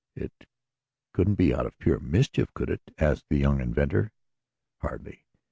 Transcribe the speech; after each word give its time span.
"It 0.15 0.31
couldn't 1.13 1.35
be 1.35 1.53
out 1.53 1.67
of 1.67 1.77
pure 1.77 1.99
mischief; 1.99 2.51
could 2.55 2.71
it?" 2.71 2.81
asked 2.97 3.25
the 3.29 3.37
young 3.37 3.61
inventor. 3.61 4.11
"Hardly. 4.79 5.25